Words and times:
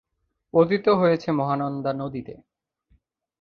পতিত 0.53 0.85
হয়েছে 1.01 1.29
মহানন্দা 1.31 1.91
নদীতে। 1.93 2.33